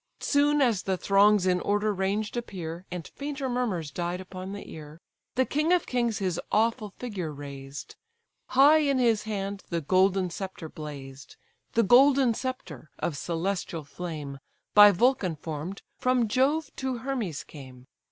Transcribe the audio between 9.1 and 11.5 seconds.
hand the golden sceptre blazed;